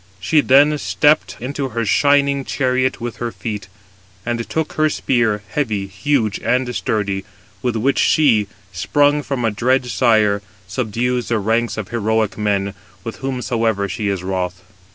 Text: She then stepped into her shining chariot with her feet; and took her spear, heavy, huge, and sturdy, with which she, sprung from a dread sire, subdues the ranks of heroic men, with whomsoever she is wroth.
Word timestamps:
She 0.19 0.41
then 0.41 0.79
stepped 0.79 1.37
into 1.39 1.69
her 1.69 1.85
shining 1.85 2.43
chariot 2.43 2.99
with 2.99 3.17
her 3.17 3.31
feet; 3.31 3.67
and 4.25 4.49
took 4.49 4.73
her 4.73 4.89
spear, 4.89 5.43
heavy, 5.49 5.85
huge, 5.85 6.39
and 6.39 6.73
sturdy, 6.75 7.23
with 7.61 7.75
which 7.75 7.99
she, 7.99 8.47
sprung 8.73 9.21
from 9.21 9.45
a 9.45 9.51
dread 9.51 9.85
sire, 9.85 10.41
subdues 10.67 11.27
the 11.27 11.37
ranks 11.37 11.77
of 11.77 11.89
heroic 11.89 12.35
men, 12.35 12.73
with 13.03 13.17
whomsoever 13.17 13.87
she 13.87 14.07
is 14.07 14.23
wroth. 14.23 14.63